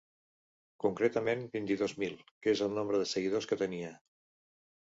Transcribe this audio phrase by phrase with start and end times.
[0.85, 2.15] Concretament vint-i-dos mil,
[2.47, 3.93] que és el nombre de seguidors que tenia.